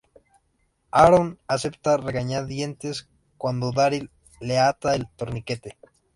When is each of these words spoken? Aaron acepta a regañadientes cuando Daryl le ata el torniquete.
Aaron 0.89 1.37
acepta 1.47 1.93
a 1.93 1.97
regañadientes 1.97 3.07
cuando 3.37 3.71
Daryl 3.71 4.09
le 4.39 4.57
ata 4.57 4.95
el 4.95 5.07
torniquete. 5.15 5.77